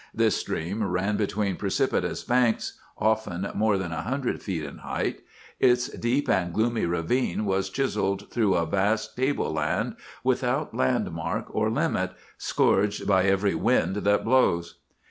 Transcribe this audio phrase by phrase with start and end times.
[0.15, 5.19] This stream ran between precipitous banks, often more than a hundred feet in height.
[5.59, 11.69] Its deep and gloomy ravine was chiselled through a vast table land without landmark or
[11.69, 14.79] limit, scourged by every wind that blows.